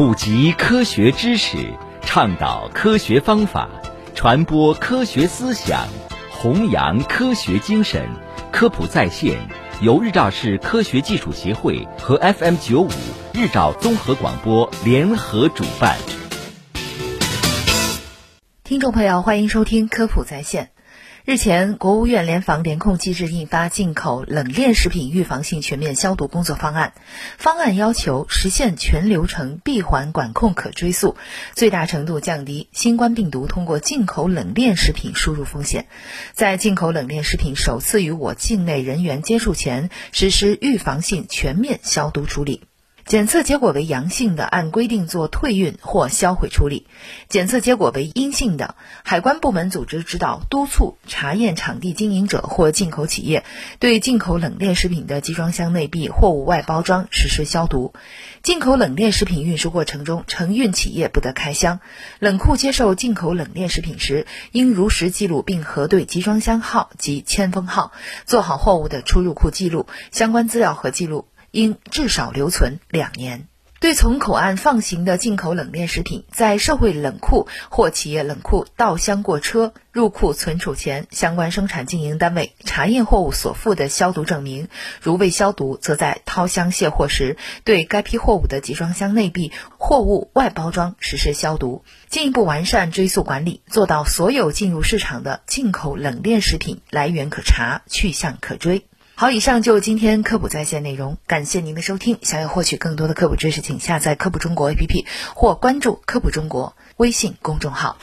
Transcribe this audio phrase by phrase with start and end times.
[0.00, 1.58] 普及科学知识，
[2.00, 3.68] 倡导科学方法，
[4.14, 5.86] 传播科学思想，
[6.30, 8.08] 弘扬科学精神。
[8.50, 9.38] 科普在线
[9.82, 12.88] 由日照市科学技术协会和 FM 九五
[13.34, 15.98] 日照综合广播联合主办。
[18.64, 20.70] 听众朋友，欢迎收听科普在线。
[21.26, 26.94] 日前，国务院联防联控机制印发《进口冷链食品预防性全面消毒工作方案》。
[27.36, 31.16] 方案要求实现全流程闭环管控可追溯，
[31.54, 35.88] 最大程度降低新冠病毒通过进口冷链食品输入风险。
[36.32, 42.62] 在进口冷链食品首次与我境内人员接触前，实施预防性全面消毒处理。
[43.10, 46.84] 检测结果为阳性的，按规定做退运或销毁处理；
[47.28, 53.42] 检测结果为阴性的，海关部门组织指导督促查验场地经营者或进口企业
[53.80, 57.94] 对进口冷链食品的集装箱内壁、货物外包装实施消毒。
[58.44, 61.80] 进口冷链食品运输过程中，承运企业不得开箱。
[62.20, 67.90] 冷库接受进口冷链食品时，应如实记录并核对集装箱号及签封号，
[68.24, 71.26] 做好货物的出入库记录，相关资料和记录。
[71.50, 73.46] 应至少留存两年。
[73.80, 84.68] 对从口岸放行的进口冷链食品，在社会冷库或企业冷库倒箱过车入库存储前，相关生产经营单位查验货物所附的消毒证明，
[85.00, 98.89] 如未消毒，则在掏箱卸货时对该批货物的集装箱内壁、货物外包装实施消毒，进一步完善追溯管理，做到所有进入市场的进口冷链食品来源可查、去向可追。
[99.20, 102.18] 好，以上就是今天科普在线内容，感谢您的收听。
[102.22, 105.04] 想要获取更多的科普知识，请下载科普中国 APP
[105.34, 107.98] 或关注科普中国微信公众号。